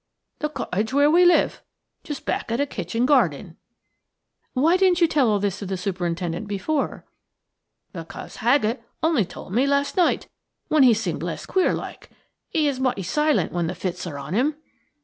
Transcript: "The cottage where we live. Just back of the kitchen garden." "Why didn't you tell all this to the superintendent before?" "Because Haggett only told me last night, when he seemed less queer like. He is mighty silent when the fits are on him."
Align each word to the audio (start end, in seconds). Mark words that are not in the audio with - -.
"The 0.39 0.49
cottage 0.49 0.95
where 0.95 1.11
we 1.11 1.25
live. 1.25 1.61
Just 2.03 2.25
back 2.25 2.49
of 2.49 2.57
the 2.57 2.65
kitchen 2.65 3.05
garden." 3.05 3.55
"Why 4.53 4.75
didn't 4.75 4.99
you 4.99 5.05
tell 5.07 5.29
all 5.29 5.37
this 5.39 5.59
to 5.59 5.67
the 5.67 5.77
superintendent 5.77 6.47
before?" 6.47 7.05
"Because 7.93 8.37
Haggett 8.37 8.81
only 9.03 9.25
told 9.25 9.53
me 9.53 9.67
last 9.67 9.95
night, 9.97 10.27
when 10.69 10.81
he 10.81 10.95
seemed 10.95 11.21
less 11.21 11.45
queer 11.45 11.71
like. 11.71 12.09
He 12.49 12.67
is 12.67 12.79
mighty 12.79 13.03
silent 13.03 13.51
when 13.51 13.67
the 13.67 13.75
fits 13.75 14.07
are 14.07 14.17
on 14.17 14.33
him." 14.33 14.55